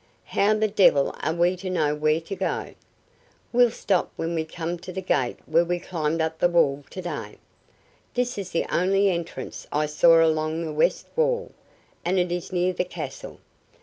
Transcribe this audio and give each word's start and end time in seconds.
"How 0.25 0.55
the 0.55 0.67
devil 0.67 1.13
are 1.21 1.35
we 1.35 1.55
to 1.57 1.69
know 1.69 1.93
where 1.93 2.19
to 2.21 2.35
go?" 2.35 2.73
"We'll 3.53 3.69
stop 3.69 4.11
when 4.15 4.33
we 4.33 4.45
come 4.45 4.79
to 4.79 4.91
the 4.91 4.99
gate 5.03 5.37
where 5.45 5.63
we 5.63 5.79
climbed 5.79 6.21
up 6.21 6.39
the 6.39 6.49
wall 6.49 6.83
to 6.89 7.01
day. 7.03 7.37
That 8.15 8.35
is 8.39 8.49
the 8.49 8.65
only 8.75 9.11
entrance 9.11 9.67
I 9.71 9.85
saw 9.85 10.25
along 10.25 10.65
the 10.65 10.73
west 10.73 11.05
wall, 11.15 11.51
and 12.03 12.17
it 12.17 12.31
is 12.31 12.51
near 12.51 12.73
the 12.73 12.83
castle. 12.83 13.37